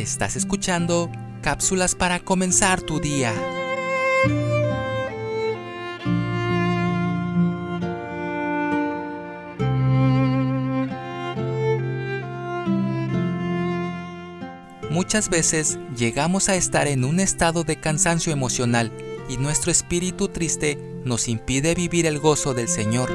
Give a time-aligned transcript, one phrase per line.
[0.00, 1.10] Estás escuchando
[1.42, 3.34] cápsulas para comenzar tu día.
[14.88, 18.90] Muchas veces llegamos a estar en un estado de cansancio emocional
[19.28, 23.10] y nuestro espíritu triste nos impide vivir el gozo del Señor.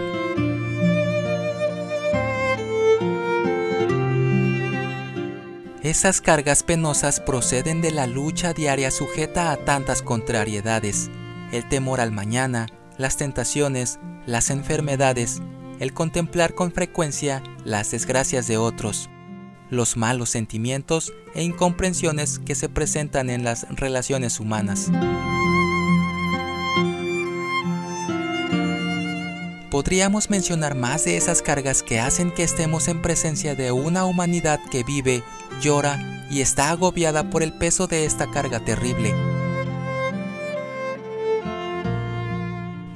[5.88, 11.10] Esas cargas penosas proceden de la lucha diaria sujeta a tantas contrariedades,
[11.54, 15.42] el temor al mañana, las tentaciones, las enfermedades,
[15.80, 19.10] el contemplar con frecuencia las desgracias de otros,
[19.70, 24.92] los malos sentimientos e incomprensiones que se presentan en las relaciones humanas.
[29.72, 34.60] Podríamos mencionar más de esas cargas que hacen que estemos en presencia de una humanidad
[34.70, 35.24] que vive,
[35.62, 39.14] llora y está agobiada por el peso de esta carga terrible.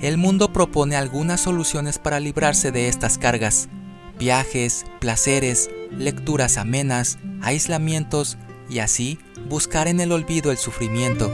[0.02, 3.70] El mundo propone algunas soluciones para librarse de estas cargas.
[4.18, 11.32] Viajes, placeres, lecturas amenas, aislamientos y así buscar en el olvido el sufrimiento.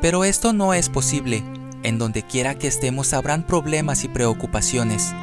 [0.00, 1.42] Pero esto no es posible.
[1.82, 5.14] En donde quiera que estemos habrán problemas y preocupaciones.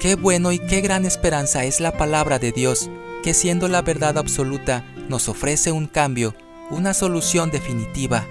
[0.00, 2.88] Qué bueno y qué gran esperanza es la palabra de Dios,
[3.22, 6.34] que siendo la verdad absoluta, nos ofrece un cambio,
[6.70, 8.26] una solución definitiva.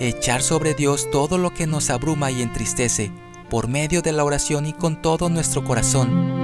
[0.00, 3.12] Echar sobre Dios todo lo que nos abruma y entristece,
[3.50, 6.34] por medio de la oración y con todo nuestro corazón.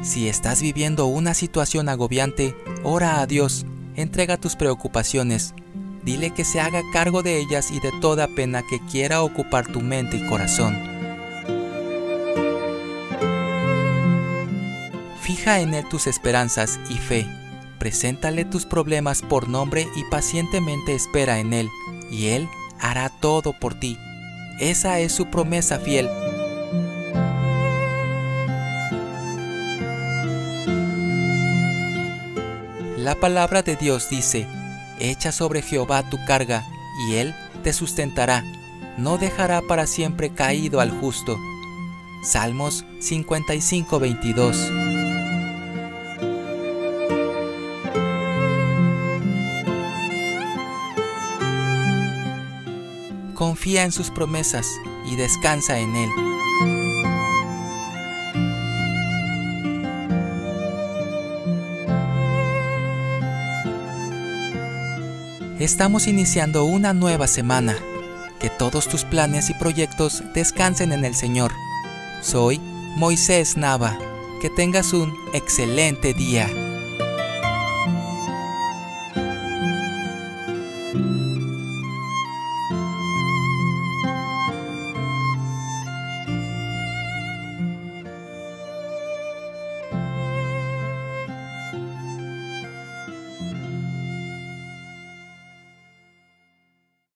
[0.00, 5.52] Si estás viviendo una situación agobiante, ora a Dios, entrega tus preocupaciones,
[6.02, 9.82] dile que se haga cargo de ellas y de toda pena que quiera ocupar tu
[9.82, 10.95] mente y corazón.
[15.26, 17.26] Fija en Él tus esperanzas y fe,
[17.80, 21.68] preséntale tus problemas por nombre y pacientemente espera en Él,
[22.12, 22.48] y Él
[22.78, 23.98] hará todo por ti.
[24.60, 26.08] Esa es su promesa fiel.
[32.96, 34.46] La palabra de Dios dice,
[35.00, 36.64] echa sobre Jehová tu carga,
[37.08, 38.44] y él te sustentará,
[38.96, 41.36] no dejará para siempre caído al justo.
[42.22, 44.85] Salmos 55, 22.
[53.36, 54.66] Confía en sus promesas
[55.06, 56.10] y descansa en Él.
[65.60, 67.76] Estamos iniciando una nueva semana.
[68.40, 71.52] Que todos tus planes y proyectos descansen en el Señor.
[72.22, 72.58] Soy
[72.96, 73.98] Moisés Nava.
[74.42, 76.48] Que tengas un excelente día.